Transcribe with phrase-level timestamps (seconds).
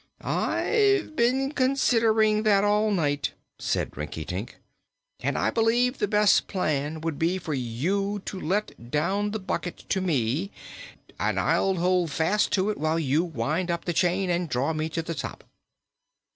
[0.21, 4.55] "I've been considering that all night," said Rinkitink,
[5.19, 9.87] "and I believe the best plan will be for you to let down the bucket
[9.89, 10.49] to me,
[11.19, 14.73] and I'll hold fast to it while you wind up the chain and so draw
[14.73, 15.43] me to the top."